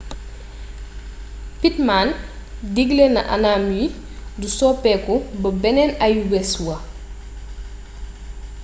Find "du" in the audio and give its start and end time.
4.39-4.47